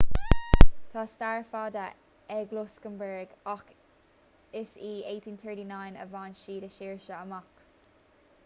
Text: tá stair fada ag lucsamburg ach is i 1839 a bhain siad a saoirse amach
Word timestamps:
tá 0.93 1.01
stair 1.11 1.41
fada 1.51 1.83
ag 2.37 2.55
lucsamburg 2.57 3.35
ach 3.53 3.69
is 4.61 4.71
i 4.89 4.95
1839 5.11 6.01
a 6.05 6.09
bhain 6.15 6.35
siad 6.43 6.67
a 6.71 6.71
saoirse 6.79 7.13
amach 7.21 7.63